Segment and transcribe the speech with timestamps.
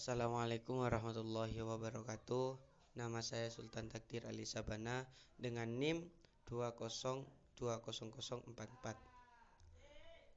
[0.00, 2.56] Assalamualaikum warahmatullahi wabarakatuh.
[2.96, 5.04] Nama saya Sultan Takdir Ali Sabana
[5.36, 6.08] dengan NIM
[6.48, 8.96] 2020044.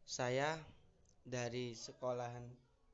[0.04, 0.60] Saya
[1.24, 2.44] dari Sekolahan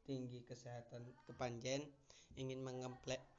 [0.05, 1.90] Tinggi Kesehatan Kepanjen
[2.37, 2.62] ingin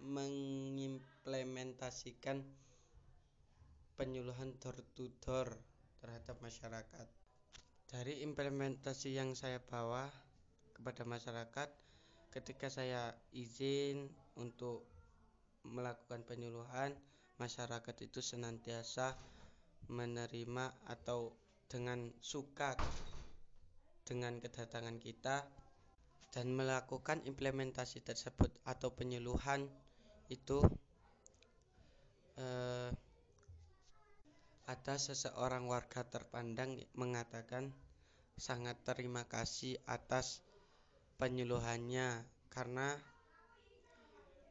[0.02, 2.42] mengimplementasikan
[3.94, 5.54] penyuluhan door to door
[6.02, 7.06] terhadap masyarakat.
[7.94, 10.10] Dari implementasi yang saya bawa
[10.74, 11.89] kepada masyarakat
[12.30, 14.06] ketika saya izin
[14.38, 14.86] untuk
[15.66, 16.94] melakukan penyuluhan
[17.36, 19.18] masyarakat itu senantiasa
[19.90, 21.34] menerima atau
[21.66, 22.74] dengan suka
[24.06, 25.46] dengan kedatangan kita
[26.30, 29.66] dan melakukan implementasi tersebut atau penyuluhan
[30.30, 30.62] itu
[32.38, 32.90] eh,
[34.70, 37.74] ada seseorang warga terpandang mengatakan
[38.38, 40.46] sangat terima kasih atas
[41.20, 42.96] penyuluhannya karena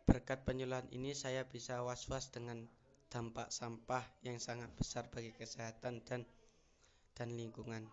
[0.05, 2.69] berkat penyuluhan ini saya bisa was-was dengan
[3.09, 6.29] dampak sampah yang sangat besar bagi kesehatan dan
[7.17, 7.89] dan lingkungan.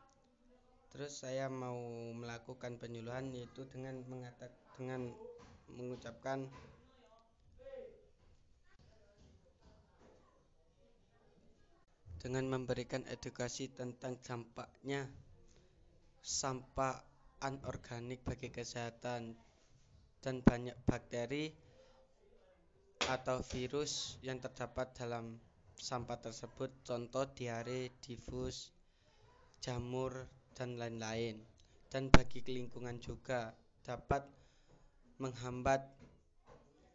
[0.92, 1.76] Terus saya mau
[2.12, 5.08] melakukan penyuluhan yaitu dengan mengatak dengan
[5.72, 6.44] mengucapkan
[12.20, 15.08] dengan memberikan edukasi tentang dampaknya
[16.20, 19.36] sampah anorganik bagi kesehatan
[20.24, 21.52] dan banyak bakteri
[23.06, 25.38] atau virus yang terdapat dalam
[25.76, 28.72] sampah tersebut contoh diare, difus,
[29.60, 31.44] jamur dan lain-lain.
[31.86, 34.26] Dan bagi lingkungan juga dapat
[35.22, 35.86] menghambat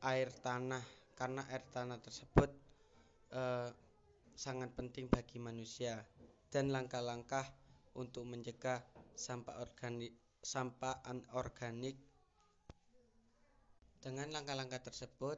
[0.03, 0.83] air tanah
[1.15, 2.51] karena air tanah tersebut
[3.31, 3.69] eh,
[4.35, 6.03] sangat penting bagi manusia.
[6.51, 7.47] Dan langkah-langkah
[7.95, 8.83] untuk mencegah
[9.15, 10.11] sampah organik
[10.41, 12.01] sampah anorganik.
[14.01, 15.37] Dengan langkah-langkah tersebut,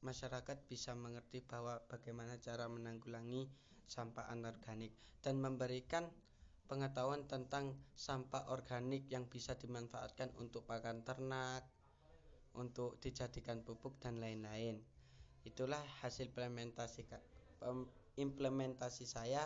[0.00, 3.46] masyarakat bisa mengerti bahwa bagaimana cara menanggulangi
[3.84, 6.08] sampah anorganik dan memberikan
[6.64, 11.68] pengetahuan tentang sampah organik yang bisa dimanfaatkan untuk pakan ternak,
[12.56, 14.80] untuk dijadikan pupuk dan lain-lain.
[15.44, 17.04] Itulah hasil implementasi
[18.16, 19.44] implementasi saya.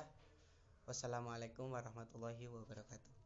[0.86, 3.25] Wassalamualaikum warahmatullahi wabarakatuh.